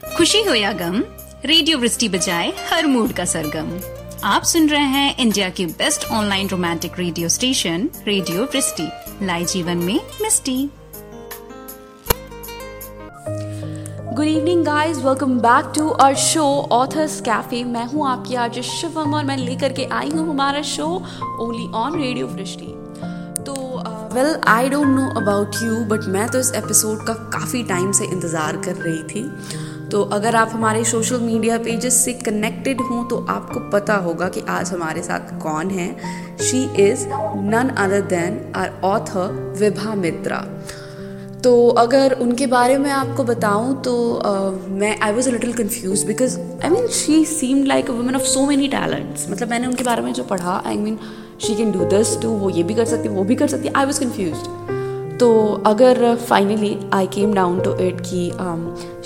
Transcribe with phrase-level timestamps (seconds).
[0.00, 1.02] खुशी हो या गम,
[1.44, 3.70] रेडियो वृष्टि बजाए हर मूड का सरगम।
[4.24, 8.88] आप सुन रहे हैं इंडिया के best online romantic radio station, radio Vrishti
[9.26, 10.56] लाई जीवन में मिस्टी।
[14.14, 19.14] Good evening guys welcome back to our show Authors Cafe मैं हूँ आपकी आज शिवम
[19.14, 20.86] और मैं लेकर के आई हूँ हमारा show
[21.40, 22.72] only on radio Vrishti
[24.12, 28.04] well I don't know about you but मैं तो इस एपिसोड का काफ़ी टाइम से
[28.04, 29.22] इंतज़ार कर रही थी।
[29.92, 34.40] तो अगर आप हमारे सोशल मीडिया पेजेस से कनेक्टेड हों तो आपको पता होगा कि
[34.48, 35.88] आज हमारे साथ कौन है।
[36.40, 37.06] She is
[37.52, 40.44] none other than our author Vibha Mitra
[41.44, 46.38] तो अगर उनके बारे में आपको बताऊँ तो uh, मैं I was little confused because
[46.40, 50.02] I mean she seem like a women of so many talents मतलब मैंने उनके बारे
[50.02, 50.98] में जो पढ़ा I mean
[51.40, 53.86] she can do this too वो ये भी कर सकती वो भी कर सकती आई
[53.86, 54.75] वॉज़ कन्फ्यूज़
[55.20, 55.28] तो
[55.66, 58.30] अगर finally I came down to it कि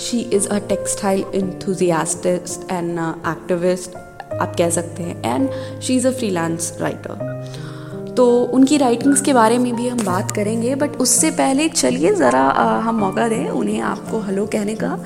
[0.05, 3.95] she is a textile enthusiast and activist
[4.41, 5.49] आप कह सकते हैं and
[5.81, 10.75] she is a freelance writer तो उनकी राइटिंग्स के बारे में भी हम बात करेंगे
[10.75, 12.43] बट उससे पहले चलिए ज़रा
[12.85, 14.97] हम मौका दें उन्हें आपको हेलो कहने का।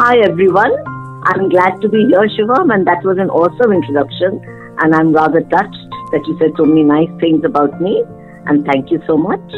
[0.00, 0.74] Hi everyone,
[1.30, 4.38] I'm glad to be here Shivam and that was an awesome introduction
[4.78, 5.79] and I'm rather touched
[6.12, 7.94] that you said so many nice things about me
[8.46, 9.54] and thank you so much.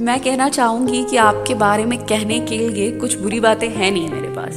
[0.00, 4.08] मैं कहना चाहूँगी कि आपके बारे में कहने के लिए कुछ बुरी बातें हैं नहीं
[4.10, 4.54] मेरे पास।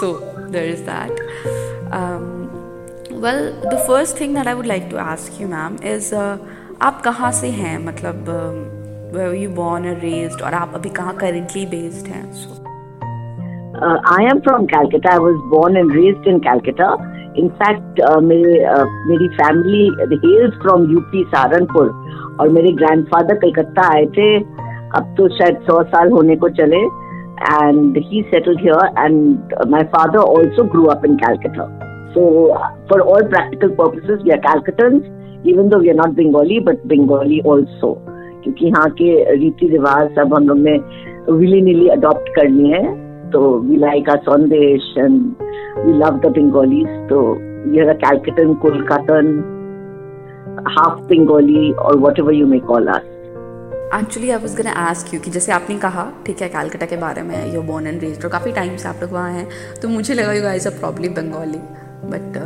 [0.00, 0.12] So
[0.50, 1.20] there is that
[3.24, 7.30] well the first thing that I would like to ask you ma'am is आप कहाँ
[7.32, 7.78] से हैं?
[7.86, 8.28] मतलब
[9.40, 12.24] यू बॉर्न रेज्ड और आप अभी कहाँ करेंटली बेस्ड हैं?
[12.32, 12.50] So
[14.14, 16.88] I am from Calcutta I was born and raised in Calcutta
[17.38, 19.84] in fact मेरे uh, मेरी family
[20.26, 21.88] hails from UP Saharanpur
[22.40, 26.82] और मेरे ग्रैंडफादर कलकत्ता आए थे। अब तो शायद सौ साल होने को चले।
[27.44, 31.66] And he settled here and my father also grew up in Calcutta
[32.12, 32.22] so
[32.90, 37.40] for all practical purposes we are Calcuttans even though we are not Bengali but Bengali
[37.52, 40.78] also क्योंकि यहाँ के रीति रिवाज सब हम लोग ने
[41.32, 42.82] विली नीली अडॉप्ट करनी है।
[43.32, 45.20] तो we like are sandesh and
[45.78, 47.20] we love the Bengalis तो
[47.82, 49.34] are a Calcuttan Kolkatan
[50.68, 53.12] half Bengali और ever you may call us
[53.94, 57.22] actually I was gonna ask you कि जैसे आपने कहा ठीक है कैलकाटा के बारे
[57.22, 59.48] में यू बोर्न एंड रेज्ड और काफ़ी टाइम से आप लोग वहाँ हैं
[59.82, 61.58] तो मुझे लगा you guys a probably Bengali
[62.10, 62.42] but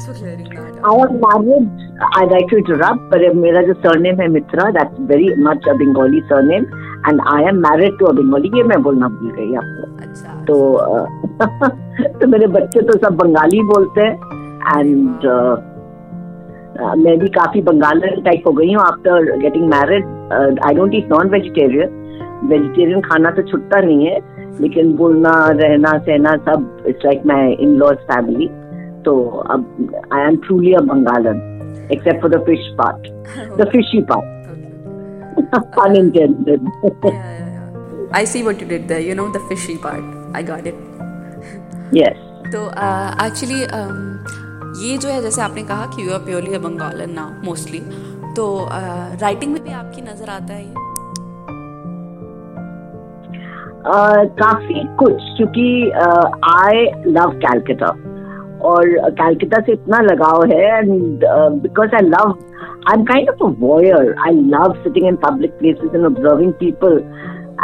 [0.00, 1.68] I am married.
[2.16, 6.22] I like to interrupt, but मेरा जो surname है Mitra, that's very much a Bengali
[6.30, 6.64] surname,
[7.08, 8.56] and I am married to a Bengali.
[8.56, 9.82] ये मैं बोलना भूल गई आपको.
[10.02, 10.56] अच्छा तो
[12.20, 14.14] तो मेरे बच्चे तो सब बंगाली बोलते हैं।
[14.78, 15.26] एंड
[16.98, 20.04] मैं भी काफ़ी बंगाली टाइप हो गई हूँ after getting married
[20.64, 21.98] I don't eat non vegetarian
[22.44, 24.18] vegetarian खाना तो छुटता नहीं है
[24.60, 28.48] लेकिन बोलना रहना सहना सब it's like my in laws family
[29.04, 31.40] तो अब I am truly a Bangalan
[31.92, 33.08] except for the fish part
[33.60, 34.39] the fishy part
[35.84, 36.68] unintended
[38.14, 42.28] I see what you did the you know the fishy part I got it yes
[42.52, 42.66] तो
[43.26, 43.60] actually
[44.84, 47.80] ये जो है जैसे आपने कहा कि you are purely a Bangalan now mostly
[48.36, 50.88] तो writing में भी आपकी नज़र आता है ये?
[53.80, 55.90] Uh, काफ़ी कुछ क्योंकि
[56.50, 57.92] आई लव कैलकटा
[58.62, 61.24] और कैलकटा से इतना लगाव है and
[61.62, 62.34] because I love
[62.88, 67.02] I am kind of a voyeur I love sitting in public places and observing people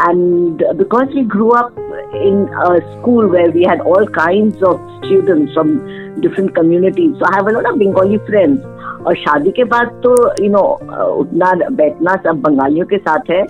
[0.09, 1.77] and because we grow up
[2.15, 2.47] in
[2.93, 5.79] school where we had all kind of students from
[6.21, 8.65] different communities so I have of Bengali friends
[9.06, 10.15] और शादी के बाद तो
[10.45, 13.45] you know उठना, बैठना सब बंगालियों के साथ है.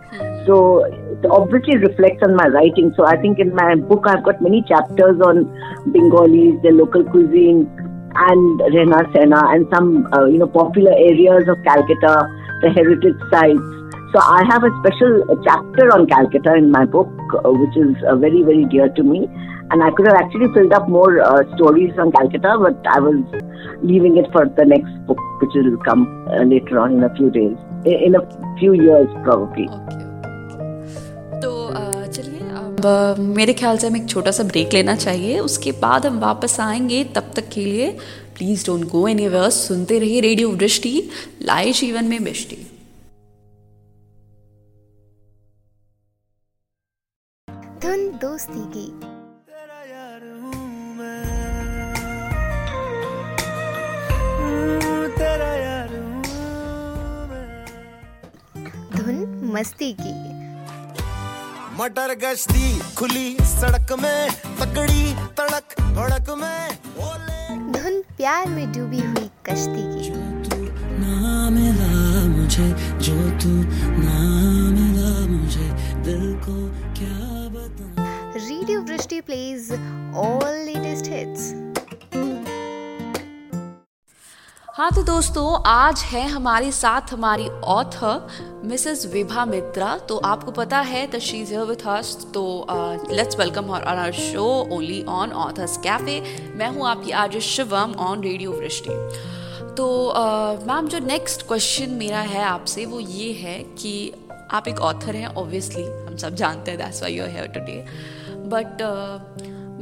[0.47, 0.57] सो
[1.31, 5.21] obviously reflects on my writing so i think in my book i've got many chapters
[5.21, 5.45] on
[5.93, 7.67] bengalis their local cuisine
[8.29, 12.15] and rehna sehna and some uh, you know popular areas of calcutta
[12.63, 13.77] the heritage sites
[14.13, 18.17] so I have a special chapter on Calcutta in my book, uh, which is uh,
[18.17, 19.29] very, very dear to me.
[19.71, 23.21] And I could have actually filled up more uh, stories on Calcutta, but I was
[23.83, 27.31] leaving it for the next book, which will come uh, later on in a few
[27.31, 29.69] days, in, in a few years probably.
[31.43, 35.73] तो अ, चलिए अब मेरे ख्याल से हमें एक छोटा सा ब्रेक लेना चाहिए। उसके
[35.73, 37.91] बाद हम वापस आएँगे तब तक के लिए।
[38.37, 41.09] Please don't go anywhere सुनते रहिए रेडियो वृष्टि
[41.43, 42.57] लाए जीवन में मिष्टी।
[47.83, 48.87] धुन दोस्ती की।
[58.97, 60.36] धुन मस्ती की।
[61.79, 64.31] मटर गश्ती खुली सड़क में
[64.61, 70.11] तकड़ी तड़क भड़क में धुन प्यार में डूबी हुई कश्ती की।
[71.01, 72.69] ना मिला मुझे
[73.07, 73.53] जो तू
[74.03, 74.19] ना
[74.77, 75.69] मिला मुझे
[76.09, 76.57] दिल को
[76.99, 77.19] क्या
[77.57, 78.07] बताऊँ
[78.49, 79.71] रेडियो वृष्टि प्लेज
[80.25, 81.53] ऑल लेटेस्ट हिट्स
[84.79, 88.29] हाँ तो दोस्तों, आज है हमारे साथ हमारी ऑथर
[88.65, 92.67] मिसेस विभा मित्रा तो आपको पता है the she is with us तो
[93.13, 96.21] let's welcome her on our show only on Authors Cafe
[96.57, 98.91] मैं हूँ आपकी आज शिवम ऑन रेडियो वृष्टि
[99.75, 100.15] तो
[100.67, 104.13] मैम जो नेक्स्ट क्वेश्चन मेरा है आपसे, वो ये है कि
[104.51, 107.87] आप एक ऑथर हैं ऑब्वियसली हम सब जानते हैं that's why you are here today
[108.37, 108.79] but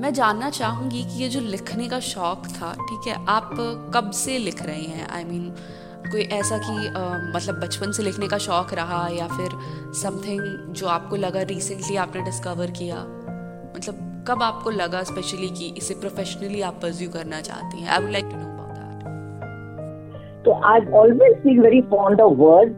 [0.04, 3.50] मैं जानना चाहूँगी कि ये जो लिखने का शौक था ठीक है आप
[3.94, 5.08] कब से लिख रहे हैं?
[5.10, 9.08] आई I मीन mean, कोई ऐसा कि uh, मतलब बचपन से लिखने का शौक रहा
[9.08, 9.48] या फिर
[9.92, 12.96] समथिंग जो आपको लगा रिसेंटली आपने डिस्कवर किया?
[13.76, 17.88] मतलब कब आपको लगा स्पेशली कि इसे प्रोफेशनली आप परस्यू करना चाहती हैं?
[17.88, 19.06] I would like to know about that
[20.48, 22.76] So I've always been very fond of words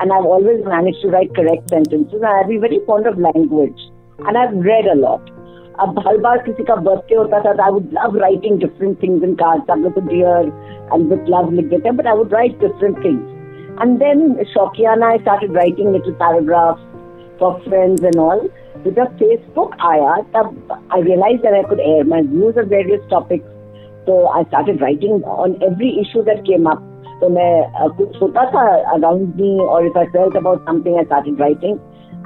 [0.00, 3.86] and I've always managed to write correct sentences and I've been very fond of language
[4.26, 5.33] and I've read a lot.
[5.80, 9.34] अब हर बार किसी का birthday होता था I would love writing different things in
[9.34, 10.52] cards लोग तो dear
[10.92, 15.08] and with love लिख देते हैं but I would write different things and then शौकियाना
[15.08, 16.82] I started writing little paragraphs
[17.40, 18.48] for friends and all
[18.86, 23.46] जब फेसबुक आया, तब I realise that I could air my views of various topics
[24.06, 28.66] तो I started writing on every issue that came up तो मैं कुछ होता था
[28.92, 31.78] around me और if I felt about something I started writing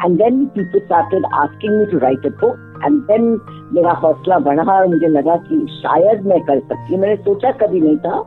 [0.05, 3.31] and then people started asking me to write a book and then
[3.75, 7.81] मेरा हौसला बढ़ा और मुझे लगा कि शायद मैं कर सकती हूँ। मैंने सोचा कभी
[7.81, 8.19] नहीं था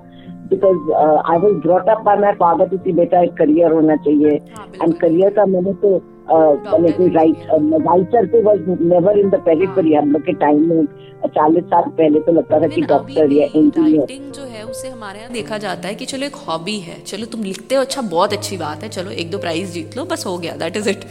[0.49, 0.91] because
[1.31, 4.39] I was brought up by my father to see बेटा एक करियर होना चाहिए.
[4.81, 6.01] एंड करियर का मैंने तो
[6.31, 7.37] मैंने कोई राइट
[7.85, 10.85] राइटर तो was never in the periphery हम लोग के टाइम में
[11.27, 15.31] चालीस साल पहले तो लगता था कि डॉक्टर या इंजीनियर जो है उसे हमारे यहाँ
[15.33, 18.57] देखा जाता है कि चलो एक हॉबी है। चलो तुम लिखते हो अच्छा बहुत अच्छी
[18.57, 21.05] बात है। चलो एक दो प्राइज जीत लो बस हो गया दैट इज़ इट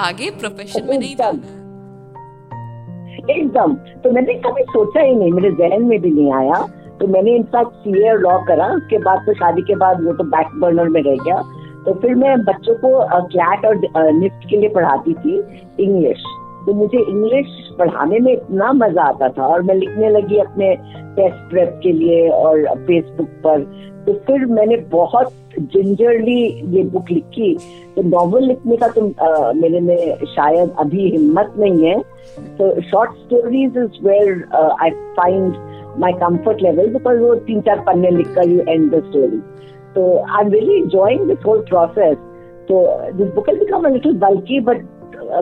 [0.00, 1.65] आगे प्रोफेशन में नहीं जाना।
[3.30, 3.74] एकदम।
[4.04, 6.66] तो मैंने कभी सोचा ही नहीं, मेरे जहन में भी नहीं आया।
[7.00, 10.24] तो मैंने इनफैक्ट सी ए लॉ करा, उसके बाद तो शादी के बाद वो तो
[10.26, 11.42] बैक बर्नर में रह गया।
[11.86, 12.88] तो फिर मैं बच्चों को
[13.26, 15.38] क्लैट और निफ्ट के लिए पढ़ाती थी
[15.80, 16.24] इंग्लिश
[16.66, 17.46] तो मुझे इंग्लिश
[17.78, 20.74] पढ़ाने में इतना मज़ा आता था और मैं लिखने लगी अपने
[21.16, 23.60] टेस्ट प्रेप के लिए और फेसबुक पर।
[24.06, 26.42] तो फिर मैंने बहुत जिंजरली
[26.76, 27.54] ये बुक लिखी।
[27.96, 31.98] तो नॉवल लिखने का तो आ, मेरे में शायद अभी हिम्मत नहीं है।
[32.58, 34.44] तो short stories is where
[34.82, 35.54] I find
[36.00, 39.38] my comfort level because वो तीन चार पन्ने लिख कर यू एंड द स्टोरी
[39.94, 42.16] तो I am really enjoying this whole process
[42.68, 44.84] तो this book become a little bulky but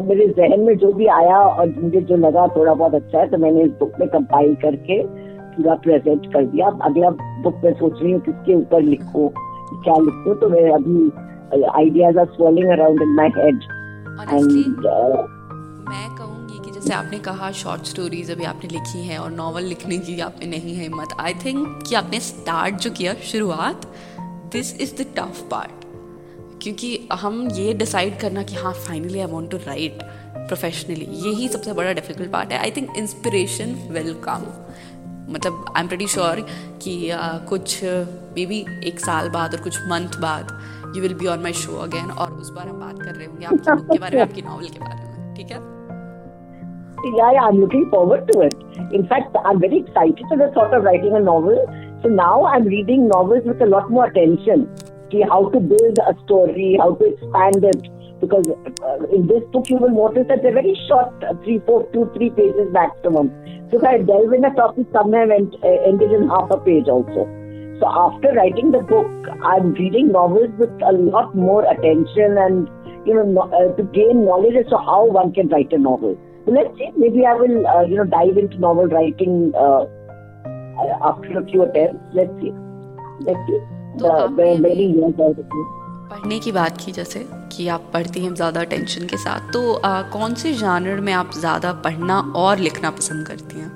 [0.03, 3.39] मेरे जहन में जो भी आया और मुझे जो लगा थोड़ा बहुत अच्छा है तो
[3.39, 5.03] मैंने इस बुक में कंपाइल करके
[5.57, 7.11] पूरा प्रेजेंट कर दिया। अगला
[7.43, 9.29] बुक मैं सोच रही हूँ किसके ऊपर लिखो
[9.85, 13.63] क्या लिखो तो मैं अभी ideas are swelling around in my head
[14.33, 14.87] and
[15.89, 19.99] मैं कहूँगी कि जैसे आपने कहा शॉर्ट स्टोरीज अभी आपने लिखी हैं और नॉवल लिखने
[19.99, 23.87] की आपने नहीं है हिम्मत। आई थिंक कि आपने स्टार्ट जो किया शुरुआत
[24.53, 25.84] this is the tough part
[26.65, 30.03] क्योंकि हम ये डिसाइड करना कि हाँ finally I want to write
[30.37, 34.47] professionally यही सबसे बड़ा डिफ़िकल्ट पार्ट है I think inspiration will come
[35.33, 36.41] मतलब आई एम प्रेटी श्योर
[36.83, 40.49] कि uh, कुछ मे बी एक साल बाद और कुछ मंथ बाद
[40.97, 43.47] you will be on my show again और उस बार हम बात कर रहे होंगे
[43.47, 45.63] आपकी बुक के बारे में आपकी नॉवल के बारे में ठीक है
[47.07, 48.55] Yeah, yeah, I'm looking forward to it.
[48.99, 51.59] In fact, I'm very excited to the thought of writing a novel.
[52.03, 54.63] So now I'm reading novels with a lot more attention.
[55.31, 57.83] How to build a story, how to expand it.
[58.21, 61.87] Because uh, in this book, you will notice that they're very short, uh, three, four,
[61.93, 63.31] two, three pages maximum.
[63.71, 67.29] So I delve in a topic, somewhere and uh, ended in half a page also.
[67.81, 69.11] So after writing the book,
[69.43, 72.69] I'm reading novels with a lot more attention and
[73.05, 76.17] you know no, to gain knowledge as to how one can write a novel.
[76.47, 76.91] So let's see.
[76.97, 79.87] Maybe I will uh, you know dive into novel writing uh,
[81.03, 82.03] after a few attempts.
[82.15, 82.53] Let's see.
[83.21, 83.74] Let's see.
[83.95, 84.55] तो आपने.
[86.07, 87.21] पढ़ने की बात की जैसे
[87.53, 91.31] कि आप पढ़ती हैं ज़्यादा टेंशन के साथ तो आ, कौन से जानर में आप
[91.37, 93.71] ज़्यादा पढ़ना और लिखना पसंद करती हैं?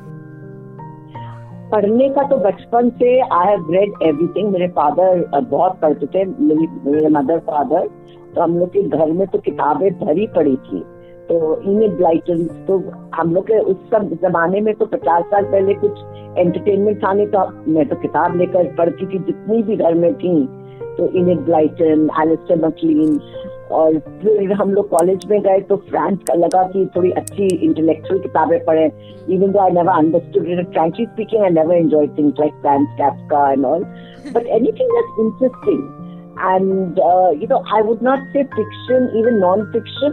[1.70, 6.66] पढ़ने का तो बचपन से आई हैव रेड एवरीथिंग मेरे फादर बहुत पढ़ते थे। मेरी
[6.86, 7.88] मेरे मदर फादर
[8.34, 10.80] तो हम लोग के घर में तो किताबें भरी पड़ी थी।
[11.28, 11.38] तो
[11.70, 12.76] इन्हें ब्लाइटन तो
[13.14, 15.98] हम लोग के उस सब जमाने में तो पचास साल पहले कुछ
[16.38, 17.40] एंटरटेनमेंट था नहीं तो
[17.72, 20.32] मैं तो किताब लेकर पढ़ती थी जितनी भी घर में थी।
[20.96, 23.20] तो इनेड ब्लाइटन एलिस्टर मकलीन
[23.78, 28.20] और फिर हम लोग कॉलेज में गए तो फ्रांस का लगा कि थोड़ी अच्छी इंटेलेक्चुअल
[28.20, 28.86] किताबें पढ़े।
[29.34, 33.50] Even though I never understood it frankly speaking I never enjoy things like Franz Kafka
[33.52, 33.84] and all
[34.34, 35.86] but anything that's interesting
[36.48, 40.12] and uh, you know I would not say fiction, even non-fiction.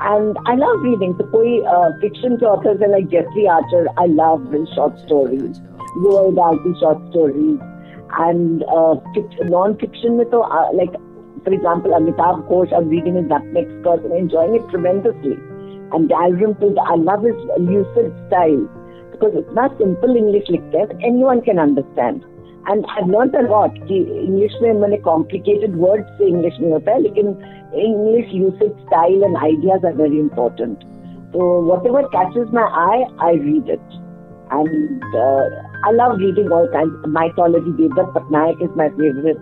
[0.00, 1.14] And I love reading.
[1.18, 3.86] So, koi uh, fiction के authors are like Jeffrey Archer.
[3.96, 5.60] I love his short stories,
[6.04, 7.58] Roald Dahl short stories,
[8.18, 11.00] and uh, fiction, non-fiction में तो uh, like
[11.44, 12.76] for example Amitabh Ghosh.
[12.76, 15.36] I'm reading his Nutmeg Skirt and enjoying it tremendously.
[15.92, 18.68] And Dalrymple, I love his lucid style
[19.12, 22.24] because it's not simple English लिखते हैं, anyone can understand.
[22.70, 26.92] And I learn a lot कि English में मैंने complicated word से English में होता
[26.92, 27.26] है लेकिन
[27.73, 30.83] English usage style and ideas are very important.
[31.33, 33.81] So whatever catches my eye, I read it.
[34.51, 35.43] And uh,
[35.87, 36.91] I love reading all kinds.
[37.07, 39.39] Mythology, but Patnaik is my favorite.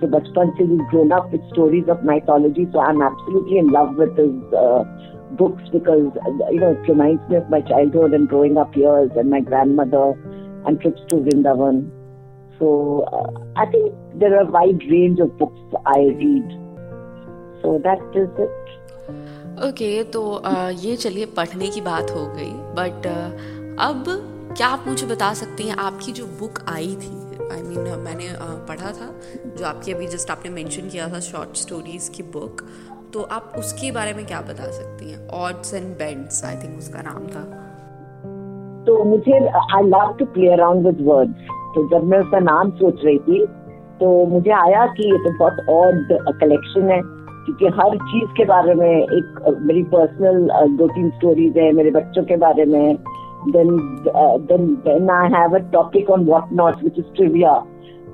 [0.00, 2.66] So Bachpan Singh is grown up with stories of mythology.
[2.72, 4.82] So I'm absolutely in love with his uh,
[5.38, 6.10] books because,
[6.50, 10.14] you know, it reminds me of my childhood and growing up years and my grandmother
[10.66, 11.90] and trips to Vrindavan.
[12.58, 16.69] So uh, I think there are a wide range of books I read.
[17.62, 18.76] So that is it.
[19.60, 20.20] Okay okay, तो
[20.80, 23.06] ये चलिए पढ़ने की बात हो गई but
[23.80, 24.04] अब
[24.56, 27.10] क्या आप मुझे बता सकती हैं आपकी जो बुक आई थी
[27.42, 28.28] आई I मीन mean, मैंने
[28.68, 29.08] पढ़ा था
[29.56, 32.62] जो आपकी अभी जस्ट आपने मेंशन किया था शॉर्ट स्टोरीज की बुक
[33.14, 37.02] तो आप उसके बारे में क्या बता सकती हैं odds and bends I think उसका
[37.02, 37.44] नाम था
[38.86, 43.04] तो मुझे I love to play around with words तो जब मैं उसका नाम सोच
[43.04, 43.46] रही थी
[44.00, 47.00] तो मुझे आया कि ये तो बहुत ऑड कलेक्शन है
[47.50, 52.24] क्योंकि हर चीज़ के बारे में एक मेरी पर्सनल दो तीन स्टोरीज है मेरे बच्चों
[52.24, 52.96] के बारे में
[53.48, 53.68] then
[54.14, 57.52] uh, then then I have a topic on what not, which is trivia,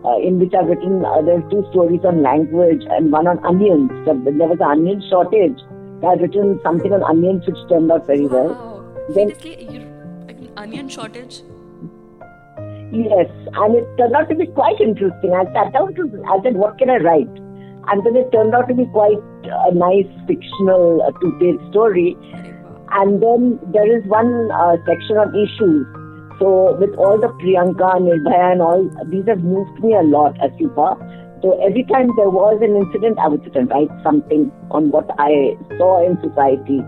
[0.04, 3.44] uh, in which I've written uh, there are two stories on language and one on
[3.44, 3.90] onions.
[4.06, 5.58] So there was an onion shortage.
[6.04, 8.50] I've written something on onions which turned out very well.
[8.50, 8.84] Wow.
[9.14, 9.84] Then, Seriously,
[10.28, 11.42] I mean, onion shortage.
[12.92, 15.34] Yes, and it turned out to be quite interesting.
[15.34, 17.45] I sat down to, I said, what can I write?
[17.88, 22.16] And then it turned out to be quite a nice fictional uh, two-page story.
[22.90, 25.86] And then there is one uh, section on issues.
[26.38, 30.98] So with all the Priyanka, Nirbhaya and all, these have moved me a lot, Asifa.
[31.42, 35.08] So every time there was an incident, I would sit and write something on what
[35.18, 36.82] I saw in society.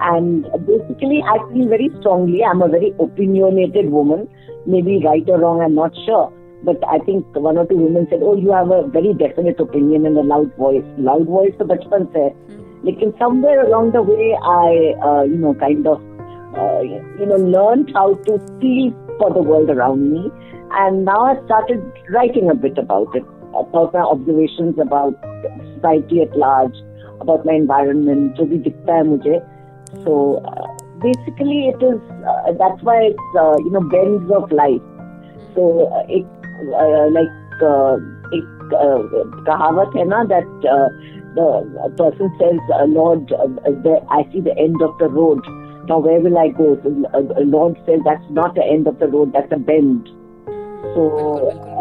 [0.00, 4.28] And basically, I feel very strongly, I'm a very opinionated woman
[4.66, 6.32] maybe right or wrong, I'm not sure.
[6.63, 10.05] But I think one or two women said, "Oh, you have a very definite opinion
[10.05, 12.25] and a loud voice." Loud voice तो बचपन से
[12.85, 16.01] लेकिन somewhere along the way I uh, you know kind of
[16.57, 20.31] uh, you know learned how to feel for the world around me
[20.71, 25.15] and now I started writing a bit about it about my observations about
[25.75, 26.77] society at large
[27.21, 29.39] about my environment जो भी दिखता है मुझे
[30.03, 30.15] so
[30.51, 30.67] uh,
[31.05, 31.99] basically it is
[32.31, 34.81] uh, that's why it's uh, you know bends of life
[35.55, 36.40] so uh, it uh,
[37.11, 37.97] like uh,
[38.37, 38.99] एक uh,
[39.47, 40.89] कहावत है ना that uh,
[41.37, 41.47] the
[42.01, 43.47] person says uh, lord uh,
[43.85, 45.41] the, i see the end of the road
[45.89, 49.07] now where will i go so, uh, lord says that's not the end of the
[49.07, 50.09] road that's a bend
[50.95, 51.05] so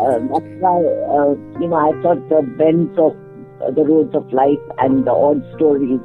[0.05, 0.77] uh, that's why
[1.17, 3.17] uh, you know i thought the bends of
[3.63, 6.01] uh, the roads of life and the odd stories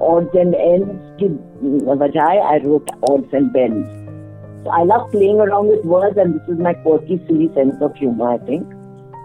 [0.00, 1.28] odds and ends ki
[2.02, 4.01] bajay I wrote odds and bends.
[4.63, 7.95] So I love playing around with words and this is my quirky, silly sense of
[7.95, 8.71] humor, I think.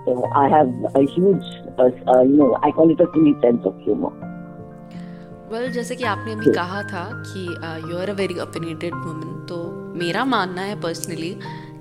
[0.04, 1.44] So I have a huge,
[1.78, 4.10] uh, uh, you know, I call it a silly sense of humor.
[5.50, 7.44] Well well, जैसे कि आपने अभी कहा था कि
[7.90, 9.56] you are a very opinionated woman तो
[10.00, 11.30] मेरा मानना है पर्सनली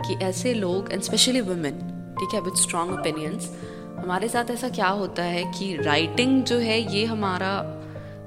[0.05, 1.79] कि ऐसे लोग एंड स्पेशली वुमेन
[2.19, 3.49] ठीक है विद स्ट्रॉन्ग ओपिनियंस
[3.97, 7.51] हमारे साथ ऐसा क्या होता है कि राइटिंग जो है ये हमारा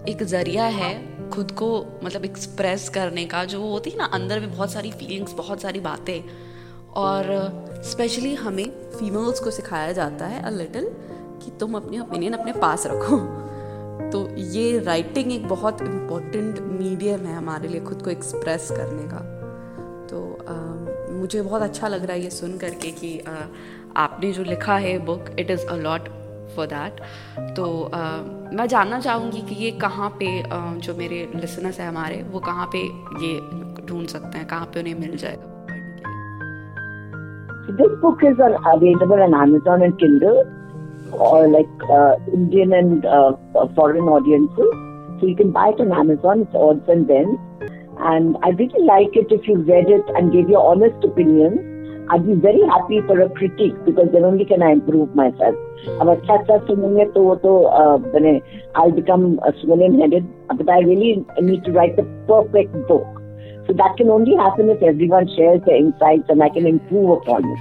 [0.09, 0.93] एक ज़रिया है
[1.33, 5.33] खुद को मतलब एक्सप्रेस करने का जो होती है ना अंदर में बहुत सारी फीलिंग्स
[5.33, 6.23] बहुत सारी बातें।
[6.95, 7.25] और
[7.85, 10.85] स्पेशली हमें फीमेल्स को सिखाया जाता है अ लिटिल
[11.43, 13.19] कि तुम अपने ओपिनियन अपने पास रखो।
[14.11, 19.19] तो ये राइटिंग एक बहुत इम्पोर्टेंट मीडियम है हमारे लिए खुद को एक्सप्रेस करने का।
[20.07, 20.55] तो आ,
[21.15, 23.35] मुझे बहुत अच्छा लग रहा है ये सुन करके कि आ,
[23.97, 26.09] आपने जो लिखा है book it is a lot
[26.57, 27.01] for that
[27.57, 32.23] तो uh, मैं जानना चाहूँगी कि ये कहाँ पे uh, जो मेरे लिसनर्स हैं हमारे
[32.33, 32.83] वो कहाँ पे
[33.27, 33.39] ये
[33.87, 35.49] ढूंढ सकते हैं कहाँ पे उन्हें मिल जाएगा
[37.79, 40.39] This book is available on Amazon and Kindle,
[41.13, 43.33] or like uh, Indian and uh,
[43.77, 44.73] foreign audiences.
[45.21, 46.43] So you can buy it on Amazon.
[46.43, 47.39] It's odds and ends.
[48.01, 51.70] And I really like it if you read it and gave your honest opinion
[52.10, 55.56] I'd be very happy for a critique because then only can I improve myself.
[56.02, 58.34] अब अच्छा अच्छा सुनेंगे तो वो तो uh, मैंने
[58.76, 60.28] I'll become a swimming headed
[60.60, 63.08] but I really need to write the perfect book.
[63.68, 67.50] So that can only happen if everyone shares their insights and I can improve upon
[67.54, 67.60] it.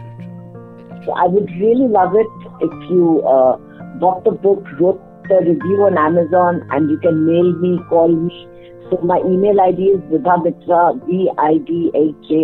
[1.07, 2.27] So I would really love it
[2.61, 3.57] if you uh,
[4.01, 8.49] bought the book, wrote the review on Amazon, and you can mail me, call me.
[8.91, 12.35] So my email ID is vidhamitra, V-I-D-H-A-M-I-T-R-A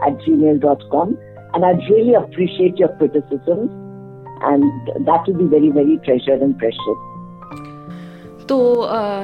[0.00, 1.18] at gmail.com.
[1.54, 3.70] And I'd really appreciate your criticisms.
[4.42, 7.06] And that will be very, very treasured and precious.
[8.48, 8.56] तो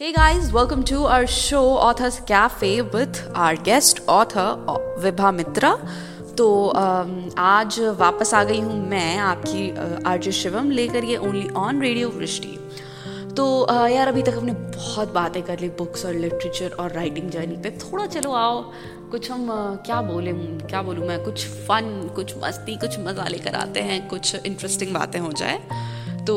[0.00, 4.46] Hey guys, welcome to our show Authors Cafe with our guest author
[4.98, 5.70] Vibha Mitra.
[6.36, 6.46] तो
[7.38, 9.70] आज वापस आ गई हूँ मैं आपकी
[10.12, 12.58] RJ Shivam लेकर ये ओनली ऑन रेडियो वृष्टि
[13.36, 13.46] तो
[13.88, 17.70] यार अभी तक हमने बहुत बातें कर ली बुक्स और लिटरेचर और राइटिंग जर्नी पे।
[17.84, 18.62] थोड़ा चलो आओ
[19.10, 19.48] कुछ हम
[19.86, 20.32] क्या बोले
[20.68, 21.22] क्या बोलूँ मैं?
[21.24, 25.58] कुछ फन कुछ मस्ती कुछ मज़ा लेकर आते हैं कुछ इंटरेस्टिंग बातें हो जाए।
[26.26, 26.34] तो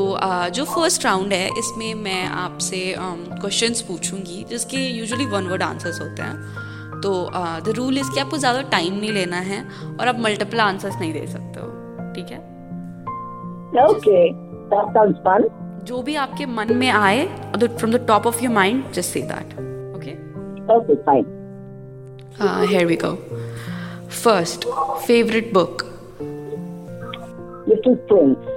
[0.50, 6.21] जो फ़र्स्ट राउंड है इसमें मैं आपसे क्वेश्चंस पूछूँगी जिसके यूजुअली वन वर्ड आंसर्स होते
[6.21, 7.12] हैं। तो
[7.65, 9.60] द रूल इज़ कि आपको ज़्यादा टाइम नहीं लेना है
[10.00, 11.67] और आप मल्टीपल आंसर्स नहीं दे सकते हो
[12.13, 12.39] ठीक है?
[13.88, 14.26] Okay.
[15.86, 17.26] जो भी आपके मन में आए
[17.58, 19.54] from the top of your mind just say that
[19.97, 20.12] okay.
[22.67, 23.13] Here we go
[24.23, 24.67] first
[25.08, 25.84] favourite book
[27.69, 28.57] Little Prince,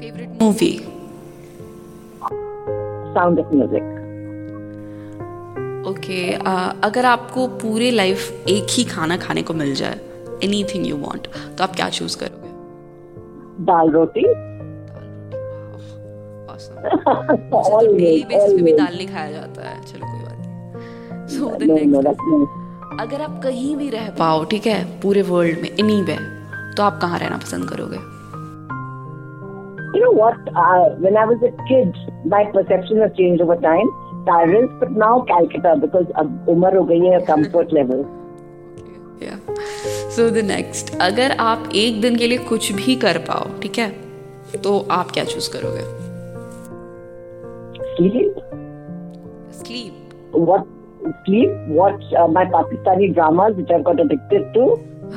[0.00, 0.78] favourite movie
[3.16, 3.84] Sound of Music.
[5.88, 6.20] Okay
[6.84, 10.00] अगर आपको पूरे लाइफ एक ही खाना खाने को मिल जाए
[10.44, 11.26] एनी थिंग यू वॉन्ट
[11.58, 12.50] तो आप क्या चूज़ करोगे
[13.58, 14.24] तो.
[18.76, 20.34] दाल नहीं खाया जाता है चलो कोई बात
[21.28, 21.46] No,
[21.92, 22.46] no.
[23.00, 26.16] अगर आप कहीं भी रह पाओ ठीक है पूरे वर्ल्ड में एनी वे
[26.76, 28.15] तो आप कहाँ रहना पसंद करोगे
[29.94, 30.38] You know what?
[30.54, 33.88] Uh, when I was a kid, my perception has changed over time.
[34.26, 38.04] Paris, but now Calcutta because अब उम्र हो गई है comfort level.
[39.22, 39.38] या
[40.16, 43.88] सो द नेक्स्ट अगर आप एक दिन के लिए कुछ भी कर पाओ ठीक है
[44.64, 45.84] तो आप क्या चूज़ करोगे
[47.96, 48.40] Sleep?
[49.60, 50.02] Sleep
[50.48, 50.66] What?
[51.24, 51.50] Sleep?
[51.78, 54.64] Watch uh, my Pakistani dramas which I've got addicted to.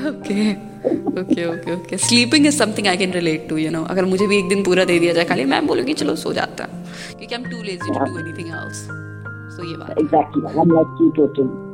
[0.10, 4.28] Okay okay okay okay sleeping is something I can relate to you know अगर मुझे
[4.28, 6.84] भी एक दिन पूरा दे दिया जाए खाली मैं बोलूँगी चलो सो जाता है.
[7.10, 8.86] क्योंकि I am too lazy to do anything else
[9.56, 10.44] so ये बात Exactly.
[10.56, 11.68] I'm like you totally.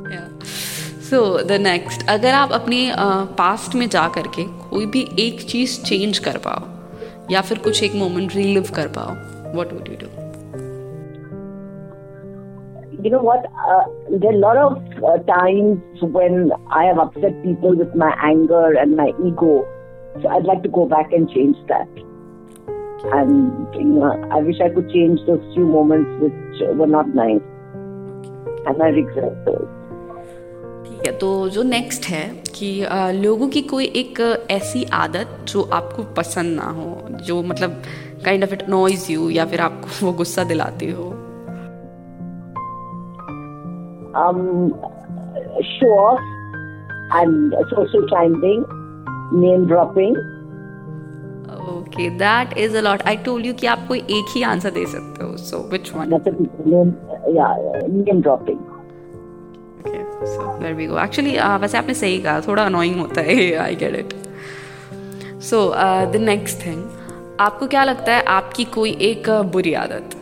[1.10, 2.78] So the next अगर आप अपने
[3.38, 6.64] पास्ट में जा करके कोई भी एक चीज़ चेंज कर पाओ
[7.30, 9.14] या फिर कुछ एक मोमेंट रिलिव कर पाओ
[9.54, 10.25] what would you do
[13.06, 13.44] You know what?
[13.72, 13.82] Uh,
[14.20, 16.38] there are a lot of uh, times when
[16.78, 19.50] I have upset people with my anger and my ego.
[20.22, 22.00] So I'd like to go back and change that.
[23.18, 27.44] And you know, I wish I could change those few moments which were not nice.
[28.66, 29.68] And I regret those.
[30.86, 32.24] ठीक है तो जो next है
[32.58, 37.82] कि अ, लोगों की कोई एक ऐसी आदत जो आपको पसंद ना हो जो मतलब
[38.24, 41.08] kind of it noise you या फिर आपको वो गुस्सा दिलाती हो
[44.22, 44.40] um,
[45.72, 46.20] show off
[47.20, 48.64] and social climbing,
[49.44, 50.16] name dropping.
[51.66, 54.84] Okay that is a lot I told you कि आप कोई एक ही आंसर दे
[54.86, 56.10] सकते हो so which one
[58.04, 58.60] name dropping.
[59.78, 63.74] Okay so there we go actually वैसे आपने सही कहा थोड़ा अनोइंग होता है I
[63.82, 65.58] get it so
[66.12, 66.84] the next thing
[67.40, 70.16] आपको क्या लगता है आपकी कोई एक uh, बुरी आदत?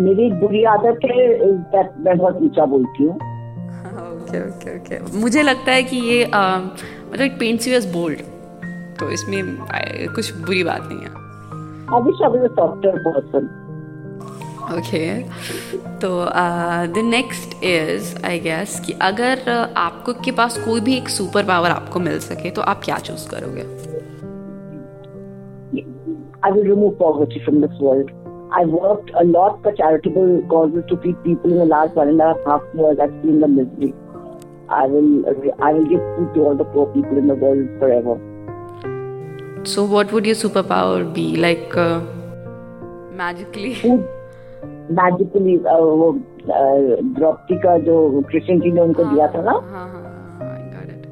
[0.00, 3.14] मेरी बुरी आदत है मैं बहुत ऊँचा बोलती हूँ
[4.10, 8.20] ओके ओके ओके मुझे लगता है कि ये मतलब it paints you as bold
[9.00, 9.42] तो इसमें
[10.14, 11.18] कुछ बुरी बात नहीं है
[11.90, 13.48] I wish I was a softer person.
[14.72, 15.04] Okay
[16.00, 16.10] तो
[16.94, 21.70] the next is I guess कि अगर आपको के पास कोई भी एक सुपर पावर
[21.70, 23.64] आपको मिल सके तो आप क्या चूज़ करोगे
[26.42, 28.12] I will remove poverty from this world.
[28.52, 32.20] I worked a lot for charitable causes to feed people in the last one and
[32.20, 32.98] a half years.
[32.98, 33.94] I've seen the misery.
[34.68, 35.24] I will,
[35.60, 38.16] I will give food to all the poor people in the world forever.
[39.64, 41.36] So, what would your superpower be?
[41.36, 42.00] Like, uh,
[43.12, 43.74] magically?
[43.74, 44.08] Food
[44.90, 47.96] magically, uh, वो uh, Draupadi का जो
[48.30, 50.06] कृष्ण जी ने उनको दिया था ना हाँ हाँ
[50.46, 51.04] I got it.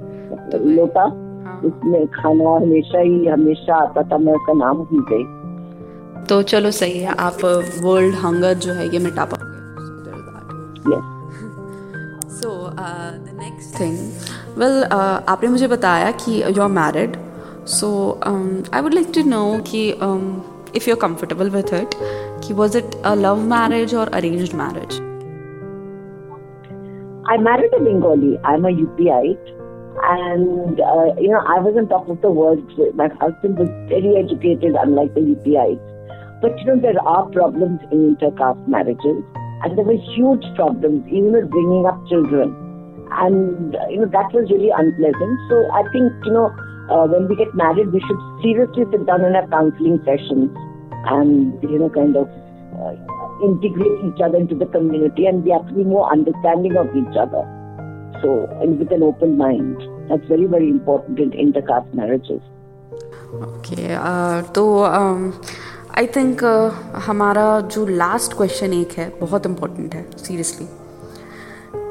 [0.52, 1.02] तो मैं- लोटा
[1.46, 5.24] हाँ। उसमें खाना हमेशा ही हमेशा आता था मैं उसका नाम भूल गई
[6.28, 7.44] तो चलो सही है आप
[7.84, 9.56] वर्ल्ड हंगर जो है ये मिटा पाओगे
[12.40, 13.96] so the next thing
[14.58, 17.16] well आपने मुझे बताया कि you are married
[17.78, 17.90] so
[18.26, 21.94] I would like to know कि if you are comfortable with it
[22.46, 25.00] कि was it a love marriage और arranged marriage
[27.30, 28.28] I married a Bengali.
[28.42, 29.48] I'm a UPite.
[30.10, 32.78] And, uh, you know, I was on top of the world.
[32.94, 35.97] My husband was very educated, unlike the UPites.
[36.40, 39.24] But you know, there are problems in intercaste marriages,
[39.62, 42.54] and there were huge problems even with bringing up children.
[43.10, 45.34] And, you know, that was really unpleasant.
[45.48, 46.52] So I think, you know,
[46.92, 50.52] uh, when we get married, we should seriously sit down and have counseling sessions
[51.08, 52.28] and, you know, kind of
[52.76, 52.92] uh,
[53.42, 57.16] integrate each other into the community, and we have to be more understanding of each
[57.16, 57.42] other.
[58.20, 59.80] So, and with an open mind.
[60.08, 62.42] That's very, very important in intercaste marriages.
[63.34, 63.94] Okay.
[63.94, 65.40] Uh, so, um,
[65.98, 70.68] I think uh, हमारा जो last question एक है बहुत important है seriously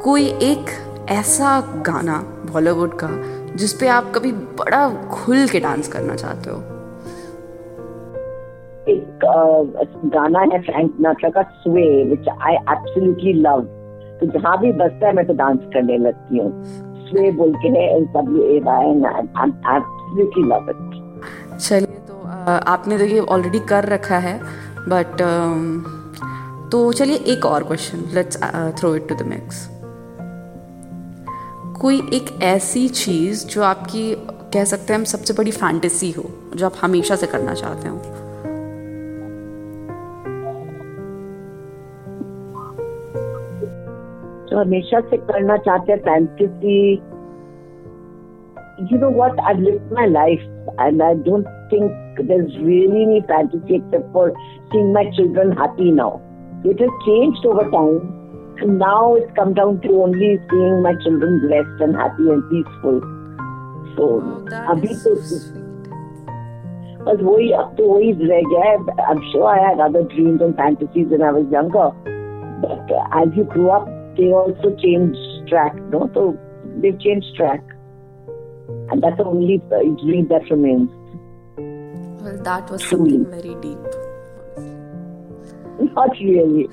[0.04, 0.65] कोई एक
[1.10, 3.10] ऐसा गाना बॉलीवुड का
[3.56, 6.58] जिस पे आप कभी बड़ा खुल के डांस करना चाहते हो?
[8.89, 13.62] एक uh, गाना है फ्रैंक नाट्रा का स्वे विच आई एब्सोल्युटली लव
[14.20, 16.63] तो जहाँ भी बजता है मैं तो डांस करने लगती हूँ.
[17.10, 20.78] स्वे बोल के है एब्सोल्युटली लव इट
[21.60, 21.96] चलिए।
[22.47, 24.41] आपने तो ये ऑलरेडी कर रखा है
[24.88, 25.21] बट
[26.71, 28.38] तो चलिए एक और question let's
[28.79, 29.69] throw it to the mix
[31.81, 34.15] कोई एक ऐसी चीज़ जो आपकी,
[34.53, 38.01] कह सकते हैं हम सबसे बड़ी फैंटेसी हो, जो आप हमेशा से करना चाहते हो?
[44.49, 47.01] जो हमेशा से करना चाहते हैं fantasy
[48.77, 50.43] you know what, i've lived my life
[50.79, 51.91] and i don't think
[52.27, 54.32] there's really any fantasy except for
[54.71, 56.21] seeing my children happy now
[56.63, 57.99] it has changed over time
[58.62, 62.99] and now it's come down to only seeing my children blessed and happy and peaceful
[63.95, 64.08] so
[64.73, 65.13] अभी तो
[67.06, 70.56] बस वही अब तो वही रह गया है I'm sure I had other dreams and
[70.62, 71.88] fantasies when I was younger
[72.65, 75.17] but uh, as you grew up they also change
[75.49, 76.25] track no so
[76.82, 77.62] they've changed track
[78.89, 80.89] and that's the only uh, dream that remains
[82.26, 83.11] well that was Truly.
[83.12, 84.00] something very deep
[85.94, 86.68] not really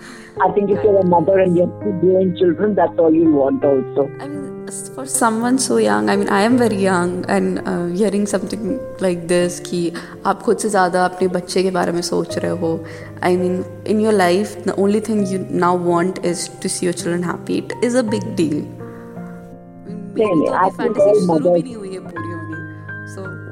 [0.46, 3.30] I think if you're a mother and you have two growing children that's all you
[3.32, 7.26] want also I mean, s- for someone so young, I mean, I am very young,
[7.28, 8.64] and uh, hearing something
[9.06, 9.82] like this कि
[10.32, 12.72] आप खुद से ज़्यादा अपने बच्चे के बारे में सोच रहे हो
[13.30, 13.58] I mean,
[13.94, 17.58] in your life, the only thing you now want is to see your children happy.
[17.66, 18.60] It is a big deal.
[20.20, 22.32] मेरी नहीं, तो I अभी think fantasy all शुरू भी mothers- नहीं हुई है पूरी
[22.32, 22.43] होनी so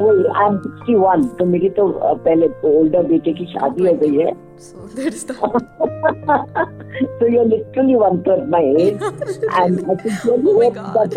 [0.03, 4.17] वही आई एम 61 तो मेरी तो uh, पहले ओल्डर बेटे की शादी हो गई
[4.17, 4.33] है।
[4.65, 5.35] So there is the
[7.19, 9.03] so you're literally one third my age,
[9.63, 10.95] and I think you're Oh my hope God.
[10.97, 11.17] that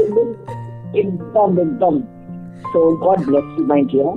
[1.03, 2.03] एकदम एकदम.
[2.73, 4.13] So God bless you, my dear.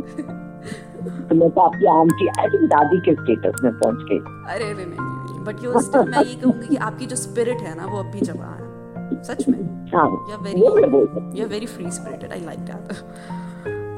[1.29, 4.19] तो मैं तो आपकी आंटी आई थिंक दादी के स्टेटस में पहुँच गई।
[4.55, 7.87] अरे नहीं, नहीं, बट यू स्टिल मैं ये कहूँगी कि आपकी जो स्पिरिट है ना
[7.93, 9.59] वो अब भी जमा है। सच में।
[9.95, 12.93] हाँ you are very you are very free spirited I like that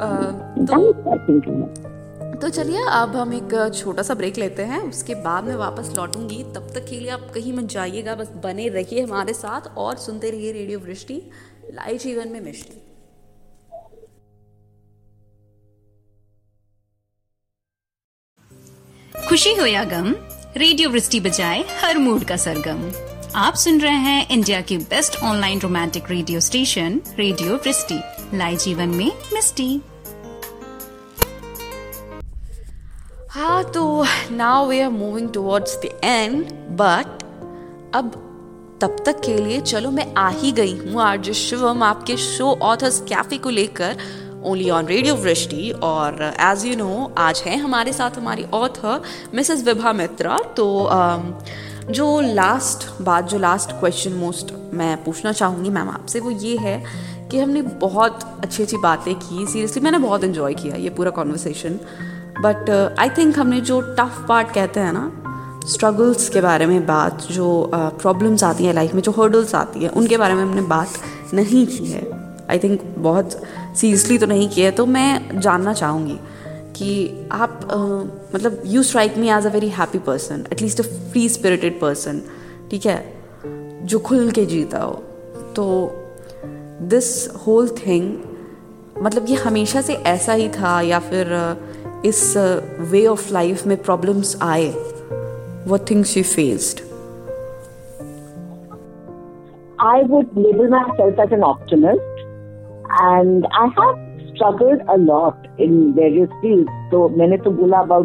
[0.01, 0.93] too.
[2.41, 6.43] तो चलिए अब हम एक छोटा सा ब्रेक लेते हैं। उसके बाद मैं वापस लौटूँगी।
[6.55, 10.31] तब तक के लिए आप कहीं मत जाइएगा बस बने रहिए हमारे साथ और सुनते
[10.31, 11.23] रहिए रेडियो वृष्टि
[11.75, 12.87] लाए जीवन में मिष्टी
[19.29, 20.15] खुशी हो या गम
[20.57, 22.81] रेडियो वृष्टि बजाए हर मूड का सरगम।
[23.37, 28.01] आप सुन रहे हैं इंडिया की best online romantic radio station radio Vrishti
[28.37, 29.81] लाए जीवन में मिस्टी
[33.31, 33.83] हाँ तो
[34.31, 36.45] now we are moving towards the end
[36.79, 37.23] but
[37.95, 38.11] अब
[38.83, 43.01] तब तक के लिए चलो मैं आ ही गई हूँ। आरजे शिवम आपके शो ऑथर्स
[43.09, 43.97] कैफ़े को लेकर
[44.45, 49.03] ओनली ऑन रेडियो वृष्टि और एज यू नो आज है हमारे साथ हमारी ऑथर
[49.35, 51.33] मिसेस विभा मित्रा तो um,
[51.93, 56.83] जो लास्ट बात जो लास्ट क्वेश्चन मोस्ट मैं पूछना चाहूँगी मैम आपसे वो ये है
[57.31, 61.79] कि हमने बहुत अच्छी अच्छी बातें की। सीरियसली मैंने बहुत इन्जॉय किया ये पूरा कॉन्वर्सेशन
[62.41, 65.11] बट आई थिंक हमने जो टफ पार्ट कहते हैं ना
[65.67, 69.81] स्ट्रगल्स के बारे में बात जो प्रॉब्लम्स uh, आती हैं लाइफ में जो हर्डल्स आती
[69.81, 72.03] है उनके बारे में हमने बात नहीं की है।
[72.51, 73.41] आई थिंक बहुत
[73.77, 76.19] सीरियसली तो नहीं की है। तो मैं जानना चाहूँगी
[76.77, 77.77] कि आप अ,
[78.37, 82.23] मतलब you strike me as a very happy person at least a free spirited person
[82.71, 82.99] ठीक है?
[83.83, 84.93] जो खुल के जीता हो।
[85.57, 85.67] तो
[86.83, 88.13] दिस होल थिंग
[89.03, 91.55] मतलब ये हमेशा से ऐसा ही था या फिर अ,
[92.05, 92.35] इस
[92.91, 94.73] वे ऑफ़ लाइफ में प्रॉब्लम्स आए
[95.67, 96.79] what things you faced
[99.79, 102.19] I would label myself as an optimist,
[103.01, 104.01] and I have
[104.35, 106.71] struggled a lot in various fields.
[106.91, 108.05] So, मैंने तो बोला uh,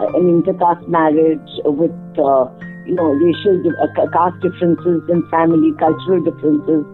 [0.00, 2.46] uh, intercaste marriage with uh,
[2.86, 6.84] you know racial di- uh, ca- caste differences in family, cultural differences.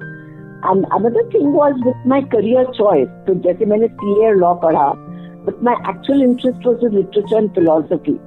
[0.64, 3.08] And another thing was with my career choice.
[3.26, 5.07] So, जैसे मैंने CA law पढ़ा,
[5.48, 8.20] but my actual interest was in literature and philosophy.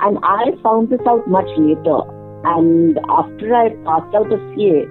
[0.00, 2.00] And I found this out much later.
[2.44, 4.84] And after I passed out of CA,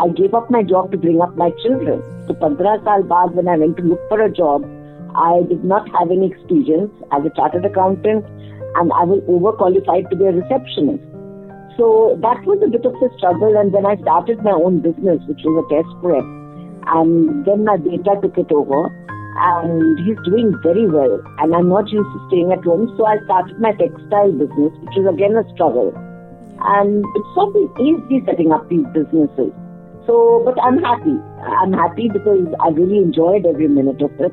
[0.00, 2.00] I gave up my job to bring up my children.
[2.26, 4.64] So 15 saal baad when I went to look for a job,
[5.14, 8.24] I did not have any experience as a chartered accountant
[8.80, 11.04] and I was overqualified to be a receptionist.
[11.76, 15.20] So that was a bit of a struggle and then I started my own business
[15.28, 16.24] which was a test prep.
[16.96, 18.88] And then my beta took it over
[19.38, 23.22] and he's doing very well and I'm not used to staying at home so I
[23.24, 25.92] started my textile business which is again a struggle.
[26.60, 29.52] And it's not been easy setting up these businesses.
[30.06, 31.18] So, but I'm happy.
[31.42, 34.32] I'm happy because I really enjoyed every minute of it.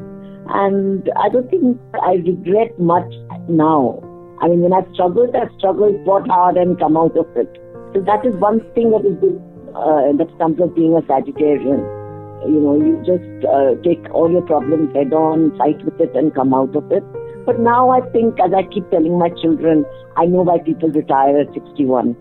[0.49, 3.11] And I don't think I regret much
[3.49, 3.99] now.
[4.41, 7.49] I mean, when I've struggled, I've struggled, fought hard, and come out of it.
[7.93, 9.41] So that is one thing that is good,
[9.75, 12.02] uh, that comes of being a Sagittarian.
[12.47, 16.33] You know, you just uh, take all your problems head on, fight with it, and
[16.33, 17.03] come out of it.
[17.45, 21.39] But now I think, as I keep telling my children, I know why people retire
[21.39, 22.15] at 61,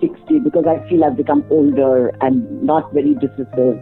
[0.00, 3.78] 60, because I feel I've become older and not very decisive.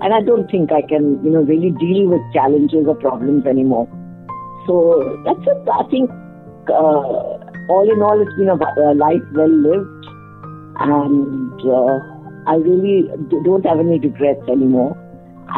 [0.00, 3.88] And I don't think I can, you know, really deal with challenges or problems anymore.
[4.66, 5.68] So that's it.
[5.68, 6.10] I think
[6.70, 10.06] uh, all in all, it's been a, life well lived,
[10.80, 12.00] and uh,
[12.48, 13.08] I really
[13.44, 14.96] don't have any regrets anymore.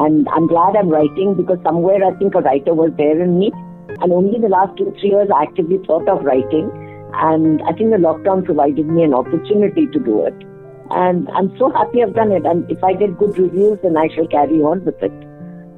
[0.00, 3.52] And I'm glad I'm writing because somewhere I think a writer was there in me.
[4.00, 6.70] And only in the last two, three years, I actively thought of writing.
[7.14, 10.34] And I think the lockdown provided me an opportunity to do it.
[10.90, 12.46] And I'm so happy I've done it.
[12.46, 15.12] And if I get good reviews, then I shall carry on with it.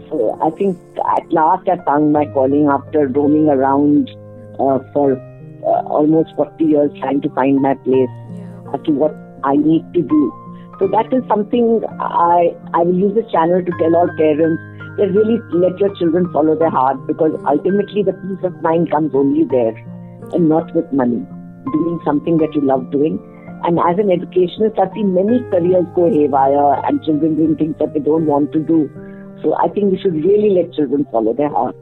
[0.08, 0.78] So I think
[1.16, 4.08] at last I found my calling after roaming around
[4.61, 5.18] uh, for
[5.66, 8.11] uh, almost 40 years trying to find my place
[8.72, 10.41] as to what I need to do.
[10.78, 14.62] So that is something I I will use this channel to tell all parents
[14.96, 19.14] that really let your children follow their heart because ultimately the peace of mind comes
[19.14, 19.76] only there
[20.32, 21.24] and not with money.
[21.72, 23.20] Doing something that you love doing.
[23.64, 27.94] And as an educationist, I've seen many careers go haywire and children doing things that
[27.94, 28.90] they don't want to do.
[29.42, 31.76] So I think we should really let children follow their heart.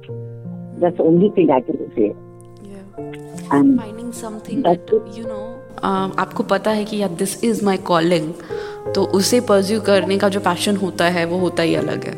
[0.78, 2.14] That's the only thing I can say.
[2.62, 3.56] Yeah.
[3.56, 8.32] And finding something that, you know आपको पता है कि या this is my calling
[8.94, 12.14] तो उसे परज्यू करने का जो पैशन होता है वो होता ही अलग है।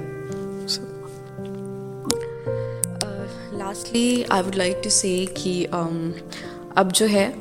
[3.59, 5.27] Lastly I would like to say
[5.67, 6.13] um,
[6.77, 7.35] अब जो है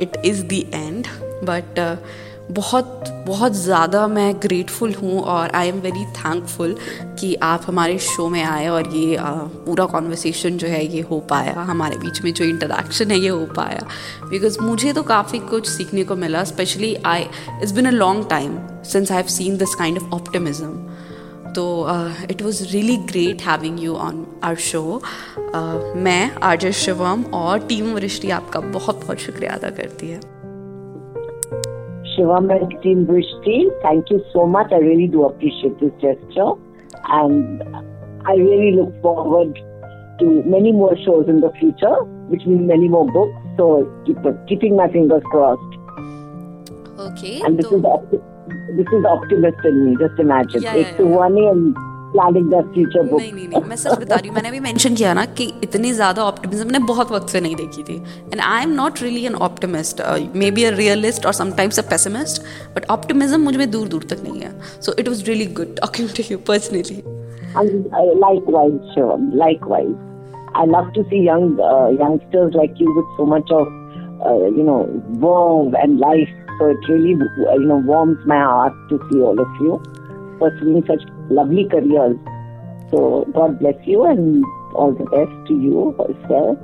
[0.00, 1.98] it is the end but
[2.50, 6.74] बहुत बहुत ज़्यादा मैं ग्रेटफुल हूँ और आई एम वेरी थैंकफुल
[7.20, 11.18] कि आप हमारे शो में आए और ये आ, पूरा कॉन्वर्सेशन जो है ये हो
[11.30, 13.86] पाया। हमारे बीच में जो इंटरेक्शन है ये हो पाया।
[14.30, 17.26] बिकॉज़ मुझे तो काफ़ी कुछ सीखने को मिला specially I
[17.62, 18.58] it's been a long time
[18.92, 20.72] since I have seen this kind of optimism
[21.54, 21.86] तो
[22.30, 25.00] it was really great having you on our show
[25.96, 30.39] मैं आर्जय शिवम और टीम वृष्टि आपका बहुत बहुत शुक्रिया अदा करती है।
[32.20, 33.70] Shivama Team Bristol.
[33.82, 34.72] Thank you so much.
[34.72, 36.52] I really do appreciate this gesture.
[37.04, 37.62] And
[38.26, 39.58] I really look forward
[40.18, 43.36] to many more shows in the future, which means many more books.
[43.56, 45.62] So keep, keeping my fingers crossed.
[46.98, 47.40] Okay.
[47.40, 47.76] And this so...
[47.76, 48.22] is the,
[48.76, 49.96] this is the optimist in me.
[49.98, 50.62] Just imagine.
[50.62, 51.74] Yeah, it's yeah, one and
[52.14, 53.20] future book.
[53.20, 55.92] नहीं नहीं नहीं मैं सच बता रही हूँ मैंने अभी mention किया ना कि इतनी
[55.92, 57.96] ज़्यादा ऑप्टिमिज्म मैंने बहुत वक्त से नहीं देखी थी
[58.32, 60.02] and I am not really an optimist
[60.36, 62.42] may be a realist और sometimes a pessimist
[62.76, 66.30] but optimism मुझमें दूर दूर तक नहीं है so it was really good talking to
[66.30, 67.02] you personally
[67.58, 68.98] uh, likewise,
[69.38, 69.94] likewise.
[70.54, 73.66] I love to see young uh, youngsters like you with so much of,
[74.26, 74.78] uh, you know,
[75.24, 76.28] warmth and life.
[76.58, 79.80] So it really, uh, you know, warms my heart to see all of you
[80.40, 82.16] pursuing such lovely careers.
[82.90, 86.56] So God bless you and all the best to you as well.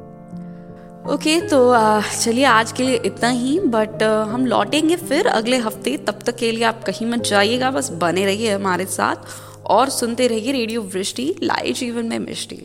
[1.14, 5.96] Okay तो uh, चलिए आज के लिए इतना ही but हम लौटेंगे फिर अगले हफ़्ते
[6.06, 9.28] तब तक के लिए आप कहीं मत जाइएगा बस बने रहिए हमारे साथ
[9.76, 12.60] और सुनते रहिए रेडियो वृष्टि लाइव जीवन में मिष्टी